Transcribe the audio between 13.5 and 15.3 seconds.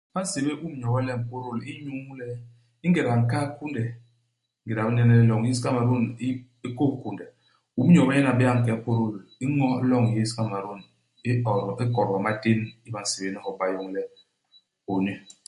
u bayoñ le ONU.